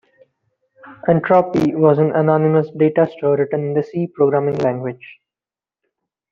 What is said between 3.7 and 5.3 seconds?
the C programming language.